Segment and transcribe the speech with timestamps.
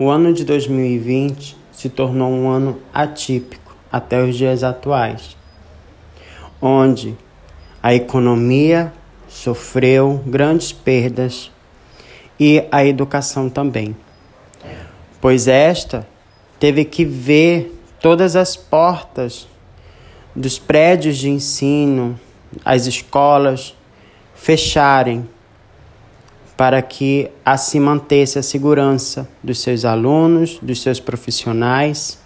[0.00, 5.36] O ano de 2020 se tornou um ano atípico até os dias atuais,
[6.62, 7.16] onde
[7.82, 8.92] a economia
[9.26, 11.50] sofreu grandes perdas
[12.38, 13.96] e a educação também,
[15.20, 16.06] pois esta
[16.60, 19.48] teve que ver todas as portas
[20.32, 22.18] dos prédios de ensino,
[22.64, 23.74] as escolas
[24.32, 25.28] fecharem
[26.58, 32.18] para que assim mantesse a segurança dos seus alunos, dos seus profissionais.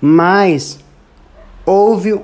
[0.00, 0.80] Mas
[1.64, 2.20] houve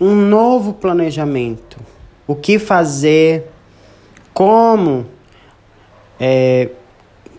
[0.00, 1.78] um novo planejamento.
[2.26, 3.52] O que fazer,
[4.32, 5.06] como,
[6.18, 6.70] é,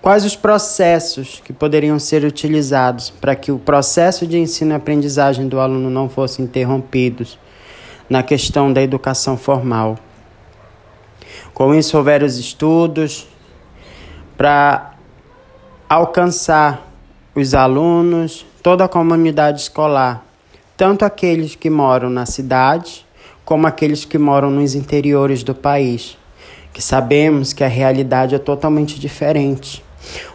[0.02, 5.50] quais os processos que poderiam ser utilizados para que o processo de ensino e aprendizagem
[5.50, 7.28] do aluno não fosse interrompido
[8.10, 9.98] na questão da educação formal.
[11.54, 13.28] Com isso, houveram os estudos
[14.38, 14.96] para
[15.88, 16.86] alcançar
[17.36, 20.26] os alunos, toda a comunidade escolar,
[20.76, 23.06] tanto aqueles que moram na cidade,
[23.44, 26.18] como aqueles que moram nos interiores do país,
[26.74, 29.84] que sabemos que a realidade é totalmente diferente,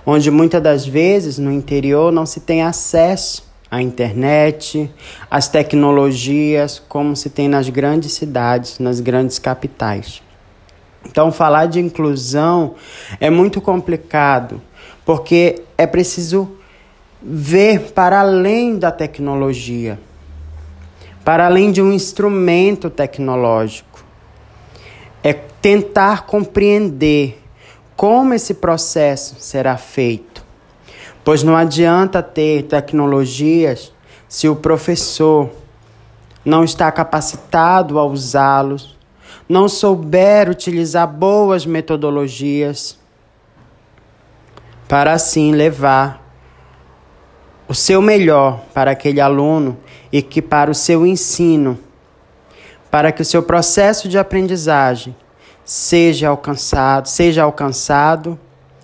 [0.06, 4.90] onde muitas das vezes no interior não se tem acesso à internet,
[5.30, 10.22] às tecnologias, como se tem nas grandes cidades, nas grandes capitais.
[11.04, 12.74] Então, falar de inclusão
[13.18, 14.60] é muito complicado,
[15.04, 16.56] porque é preciso
[17.22, 19.98] ver para além da tecnologia,
[21.24, 24.04] para além de um instrumento tecnológico.
[25.22, 27.42] É tentar compreender
[27.96, 30.42] como esse processo será feito.
[31.22, 33.92] Pois não adianta ter tecnologias
[34.26, 35.50] se o professor
[36.42, 38.96] não está capacitado a usá-los
[39.48, 42.98] não souber utilizar boas metodologias
[44.88, 46.20] para assim levar
[47.68, 49.78] o seu melhor para aquele aluno
[50.10, 51.78] e que para o seu ensino,
[52.90, 55.14] para que o seu processo de aprendizagem
[55.64, 58.36] seja alcançado, seja alcançado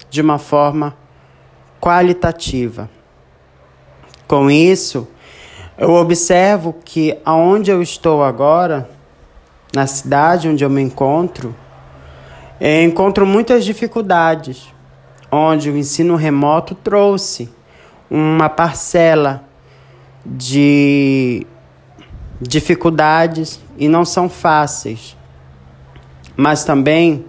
[0.09, 0.97] de uma forma
[1.81, 2.89] qualitativa.
[4.29, 5.09] Com isso,
[5.77, 8.89] eu observo que aonde eu estou agora,
[9.75, 11.55] na cidade onde eu me encontro,
[12.61, 14.73] eu encontro muitas dificuldades,
[15.31, 17.51] onde o ensino remoto trouxe
[18.11, 19.45] uma parcela
[20.25, 21.47] de
[22.41, 25.17] dificuldades e não são fáceis.
[26.37, 27.25] Mas também,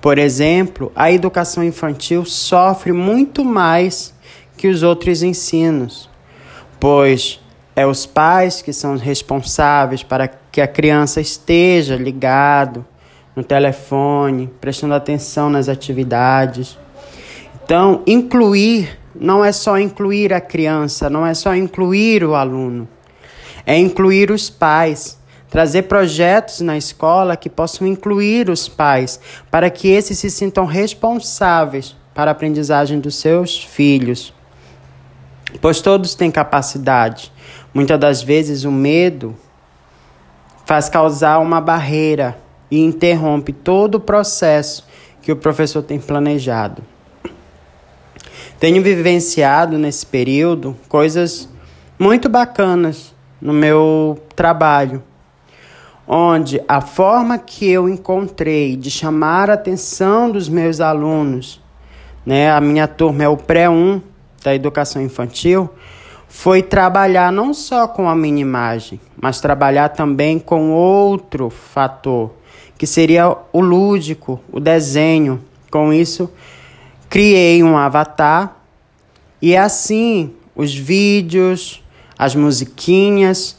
[0.00, 4.14] por exemplo, a educação infantil sofre muito mais
[4.56, 6.08] que os outros ensinos,
[6.80, 7.40] pois
[7.74, 12.82] é os pais que são responsáveis para que a criança esteja ligado
[13.36, 16.78] no telefone, prestando atenção nas atividades.
[17.62, 22.88] Então, incluir não é só incluir a criança, não é só incluir o aluno,
[23.66, 25.18] é incluir os pais,
[25.50, 31.94] trazer projetos na escola que possam incluir os pais, para que esses se sintam responsáveis
[32.14, 34.32] para a aprendizagem dos seus filhos.
[35.60, 37.30] Pois todos têm capacidade,
[37.76, 39.36] Muitas das vezes o medo
[40.66, 42.36] faz causar uma barreira
[42.68, 44.84] e interrompe todo o processo
[45.22, 46.82] que o professor tem planejado.
[48.58, 51.48] Tenho vivenciado nesse período coisas
[51.96, 55.02] muito bacanas no meu trabalho,
[56.06, 61.62] onde a forma que eu encontrei de chamar a atenção dos meus alunos,
[62.24, 64.02] né, a minha turma é o pré-1
[64.42, 65.70] da educação infantil,
[66.28, 72.32] foi trabalhar não só com a minha imagem, mas trabalhar também com outro fator,
[72.76, 75.42] que seria o lúdico, o desenho.
[75.70, 76.30] Com isso,
[77.08, 78.56] criei um avatar
[79.40, 81.82] e assim os vídeos,
[82.18, 83.56] as musiquinhas,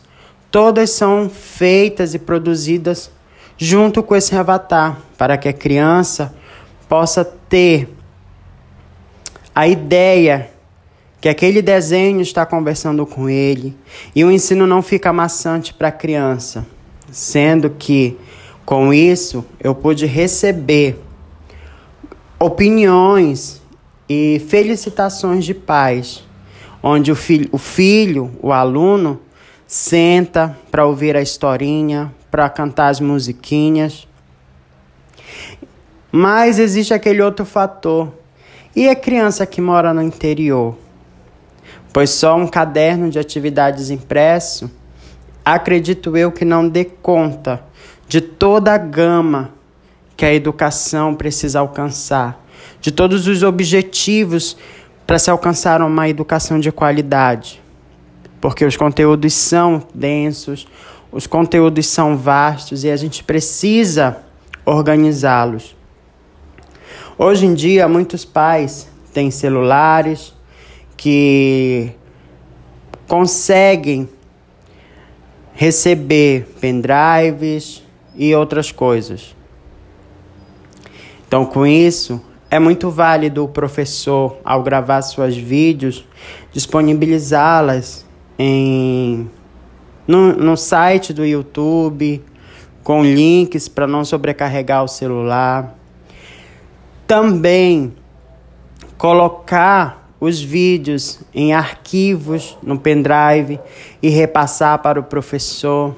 [0.49, 3.11] todas são feitas e produzidas
[3.57, 6.33] junto com esse avatar, para que a criança
[6.87, 7.89] possa ter
[9.53, 10.51] a ideia
[11.19, 13.75] que aquele desenho está conversando com ele
[14.15, 16.65] e o ensino não fica maçante para a criança,
[17.11, 18.17] sendo que
[18.65, 20.99] com isso eu pude receber
[22.39, 23.61] opiniões
[24.07, 26.23] e felicitações de pais,
[26.83, 29.19] onde o filho, o, filho, o aluno,
[29.65, 34.07] senta para ouvir a historinha, para cantar as musiquinhas.
[36.11, 38.13] Mas existe aquele outro fator.
[38.75, 40.77] E a criança que mora no interior?
[41.91, 44.69] Pois só um caderno de atividades impresso,
[45.43, 47.63] acredito eu que não dê conta
[48.07, 49.51] de toda a gama
[50.15, 52.43] que a educação precisa alcançar,
[52.81, 54.57] de todos os objetivos
[55.05, 57.61] para se alcançar uma educação de qualidade,
[58.41, 60.67] porque os conteúdos são densos,
[61.11, 64.17] os conteúdos são vastos e a gente precisa
[64.65, 65.75] organizá-los.
[67.17, 70.33] Hoje em dia, muitos pais têm celulares
[70.97, 71.91] que
[73.07, 74.09] conseguem
[75.53, 77.83] receber pendrives
[78.15, 79.35] e outras coisas.
[81.27, 86.05] Então, com isso, é muito válido o professor, ao gravar suas vídeos,
[86.51, 88.05] disponibilizá-las
[88.39, 89.29] em
[90.07, 92.23] no, no site do YouTube,
[92.81, 95.75] com links para não sobrecarregar o celular.
[97.05, 97.93] Também
[98.97, 103.59] colocar os vídeos em arquivos no pendrive
[104.01, 105.95] e repassar para o professor.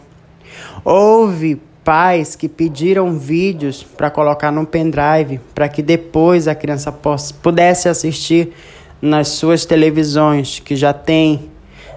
[0.84, 7.34] Houve pais que pediram vídeos para colocar no pendrive para que depois a criança possa,
[7.34, 8.54] pudesse assistir
[9.02, 11.50] nas suas televisões que já tem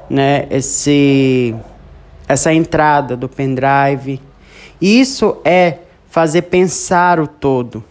[0.08, 1.54] né, esse,
[2.28, 4.20] essa entrada do pendrive.
[4.80, 5.78] Isso é
[6.08, 7.82] fazer pensar o todo.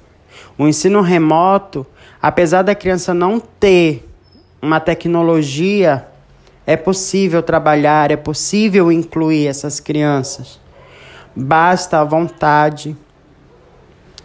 [0.57, 1.85] O ensino remoto,
[2.21, 4.10] apesar da criança não ter
[4.61, 6.05] uma tecnologia,
[6.65, 10.59] é possível trabalhar, é possível incluir essas crianças.
[11.35, 12.95] Basta a vontade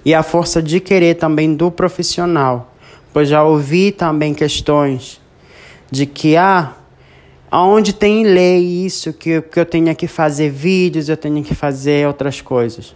[0.05, 2.73] e a força de querer também do profissional.
[3.13, 5.21] Pois já ouvi também questões
[5.91, 6.75] de que, ah,
[7.51, 12.07] aonde tem lei isso, que, que eu tenha que fazer vídeos, eu tenho que fazer
[12.07, 12.95] outras coisas.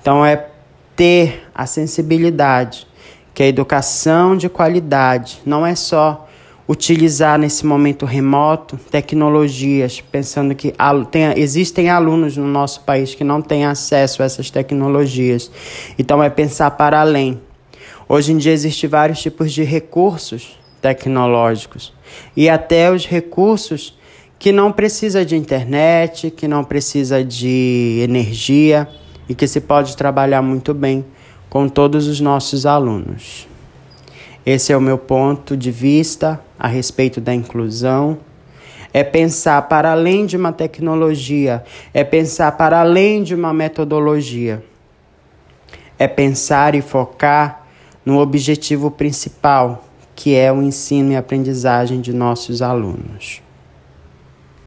[0.00, 0.48] Então é
[0.96, 2.86] ter a sensibilidade
[3.34, 6.25] que a educação de qualidade não é só
[6.68, 10.74] utilizar nesse momento remoto tecnologias, pensando que
[11.10, 15.50] tem, existem alunos no nosso país que não têm acesso a essas tecnologias.
[15.98, 17.40] Então é pensar para além.
[18.08, 21.92] Hoje em dia existem vários tipos de recursos tecnológicos
[22.36, 23.96] e até os recursos
[24.38, 28.88] que não precisa de internet, que não precisa de energia
[29.28, 31.04] e que se pode trabalhar muito bem
[31.48, 33.48] com todos os nossos alunos.
[34.44, 38.18] Esse é o meu ponto de vista a respeito da inclusão.
[38.92, 41.62] É pensar para além de uma tecnologia,
[41.92, 44.64] é pensar para além de uma metodologia.
[45.98, 47.66] É pensar e focar
[48.04, 53.42] no objetivo principal, que é o ensino e aprendizagem de nossos alunos.